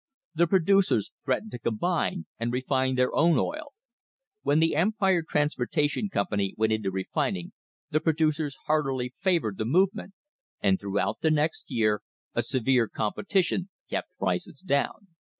The 0.33 0.47
producers 0.47 1.11
threatened 1.23 1.51
to 1.51 1.59
combine 1.59 2.25
and 2.39 2.51
refine 2.51 2.95
their 2.95 3.13
own 3.13 3.37
oil. 3.37 3.73
When 4.41 4.57
the 4.57 4.75
Empire 4.75 5.21
Transportation 5.21 6.09
Company 6.09 6.55
went 6.57 6.73
into 6.73 6.89
refining 6.89 7.51
the 7.91 7.99
pro 7.99 8.13
ducers 8.13 8.55
heartily 8.65 9.13
favoured 9.19 9.59
the 9.59 9.65
movement, 9.65 10.13
and 10.59 10.79
throughout 10.79 11.19
the 11.21 11.29
next 11.29 11.69
year 11.69 12.01
a 12.33 12.41
severe 12.41 12.87
competition 12.87 13.69
kept 13.91 14.17
prices 14.17 14.59
down. 14.61 15.09